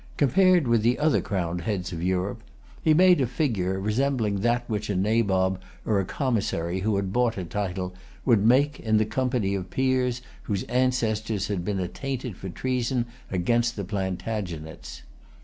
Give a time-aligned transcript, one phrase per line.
[0.17, 2.41] Compared with the other crowned heads of Europe,
[2.81, 7.37] he made a figure resembling that which a Nabob or a Commissary, who had bought
[7.37, 7.93] a title,
[8.25, 13.75] would make in the company of Peers whose ancestors had been attainted for treason against
[13.75, 15.03] the Plantagenets.